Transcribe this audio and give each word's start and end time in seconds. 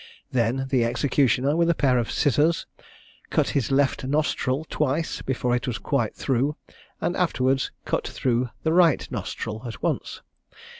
Then 0.31 0.65
the 0.71 0.83
executioner, 0.83 1.55
with 1.55 1.69
a 1.69 1.75
pair 1.75 1.99
of 1.99 2.09
scissors, 2.09 2.65
cut 3.29 3.49
his 3.49 3.69
left 3.69 4.03
nostril 4.03 4.65
twice 4.67 5.21
before 5.21 5.55
it 5.55 5.67
was 5.67 5.77
quite 5.77 6.15
through, 6.15 6.55
and 6.99 7.15
afterwards 7.15 7.69
cut 7.85 8.07
through 8.07 8.49
the 8.63 8.73
right 8.73 9.07
nostril 9.11 9.61
at 9.67 9.83
once. 9.83 10.23